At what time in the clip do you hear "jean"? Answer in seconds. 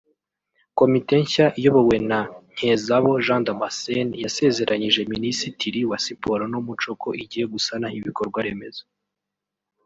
3.25-3.41